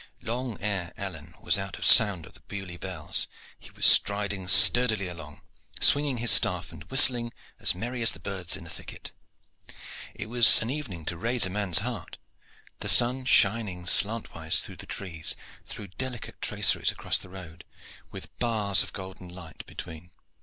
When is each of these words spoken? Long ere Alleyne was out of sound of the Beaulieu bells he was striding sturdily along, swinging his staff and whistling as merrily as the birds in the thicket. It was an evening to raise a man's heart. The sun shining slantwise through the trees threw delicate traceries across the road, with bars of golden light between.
Long 0.23 0.59
ere 0.61 0.93
Alleyne 0.97 1.35
was 1.41 1.59
out 1.59 1.77
of 1.77 1.85
sound 1.85 2.25
of 2.25 2.33
the 2.33 2.39
Beaulieu 2.39 2.79
bells 2.79 3.27
he 3.59 3.69
was 3.69 3.85
striding 3.85 4.47
sturdily 4.47 5.07
along, 5.07 5.41
swinging 5.79 6.17
his 6.17 6.31
staff 6.31 6.71
and 6.71 6.83
whistling 6.85 7.31
as 7.59 7.75
merrily 7.75 8.01
as 8.01 8.13
the 8.13 8.19
birds 8.19 8.55
in 8.55 8.63
the 8.63 8.69
thicket. 8.71 9.11
It 10.15 10.25
was 10.25 10.59
an 10.59 10.71
evening 10.71 11.05
to 11.05 11.17
raise 11.17 11.45
a 11.45 11.51
man's 11.51 11.81
heart. 11.85 12.17
The 12.79 12.89
sun 12.89 13.25
shining 13.25 13.85
slantwise 13.85 14.61
through 14.61 14.77
the 14.77 14.87
trees 14.87 15.35
threw 15.65 15.85
delicate 15.85 16.41
traceries 16.41 16.91
across 16.91 17.19
the 17.19 17.29
road, 17.29 17.63
with 18.09 18.35
bars 18.39 18.81
of 18.81 18.93
golden 18.93 19.29
light 19.29 19.63
between. 19.67 20.09